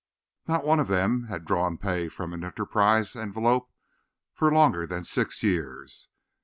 [0.47, 3.69] Not one of them had drawn pay from an Enterprise envelope
[4.33, 6.07] for longer than six years.